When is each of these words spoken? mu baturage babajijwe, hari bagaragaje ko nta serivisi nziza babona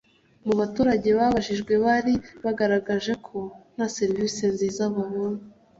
mu 0.45 0.53
baturage 0.59 1.09
babajijwe, 1.17 1.73
hari 1.85 2.13
bagaragaje 2.43 3.13
ko 3.27 3.37
nta 3.73 3.85
serivisi 3.97 4.41
nziza 4.53 4.83
babona 4.95 5.41